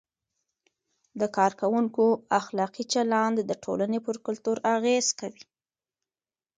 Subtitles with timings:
[1.19, 2.05] د کارکوونکو
[2.39, 5.43] اخلاقي چلند د ټولنې پر کلتور اغیز کوي.